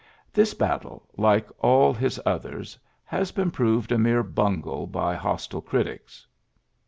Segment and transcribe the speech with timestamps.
[0.33, 6.25] This battle, like all his others, has been proved a mere bungle by hostile critics.